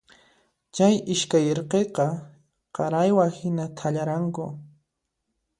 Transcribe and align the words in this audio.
Chay 0.75 0.93
iskay 1.13 1.45
irqiqa 1.51 2.05
qaraywa 2.75 3.25
hina 3.37 3.65
thallaranku. 3.77 4.45